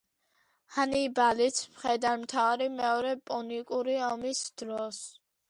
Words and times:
ჰანიბალის 0.77 1.59
მხედართმთავარი 1.73 2.71
მეორე 2.79 3.13
პუნიკური 3.31 4.01
ომის 4.09 4.43
დროს. 4.65 5.05